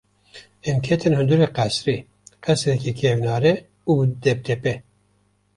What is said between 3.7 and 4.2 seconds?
û bi